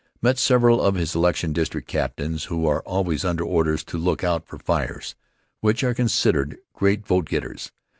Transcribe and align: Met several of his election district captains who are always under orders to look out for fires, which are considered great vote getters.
Met 0.19 0.39
several 0.39 0.81
of 0.81 0.95
his 0.95 1.13
election 1.13 1.53
district 1.53 1.87
captains 1.87 2.45
who 2.45 2.65
are 2.65 2.81
always 2.87 3.23
under 3.23 3.43
orders 3.43 3.83
to 3.83 3.99
look 3.99 4.23
out 4.23 4.47
for 4.47 4.57
fires, 4.57 5.13
which 5.59 5.83
are 5.83 5.93
considered 5.93 6.57
great 6.73 7.05
vote 7.05 7.25
getters. 7.29 7.71